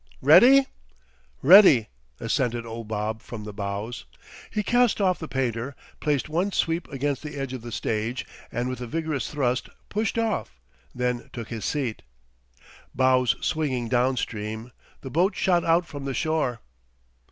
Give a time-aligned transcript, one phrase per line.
[0.23, 0.65] "Ready?"
[1.43, 1.89] "Ready,"
[2.19, 4.05] assented old Bob from the bows.
[4.49, 8.67] He cast off the painter, placed one sweep against the edge of the stage, and
[8.67, 10.59] with a vigorous thrust pushed off;
[10.95, 12.01] then took his seat.
[12.95, 16.61] Bows swinging down stream, the boat shot out from the shore.